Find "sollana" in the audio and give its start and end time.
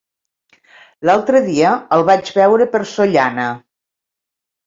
2.93-3.47